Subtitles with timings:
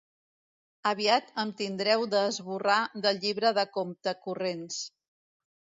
[0.91, 4.83] Aviat em tindreu de esborrar del llibre de compte-corrents.